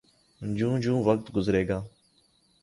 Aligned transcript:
جوں 0.41 0.79
جوں 0.79 1.03
وقت 1.03 1.35
گزرے 1.35 1.67
گا۔ 1.67 1.81